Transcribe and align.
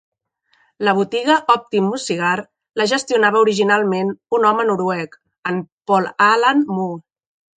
La 0.87 0.93
botiga 0.99 1.33
Optimo 1.55 1.99
Cigar 2.03 2.31
la 2.81 2.87
gestionava 2.93 3.43
originalment 3.47 4.09
un 4.39 4.49
home 4.51 4.67
noruec, 4.71 5.15
en 5.53 5.63
Paul 5.91 6.09
Alan 6.31 6.65
Moe. 6.79 6.99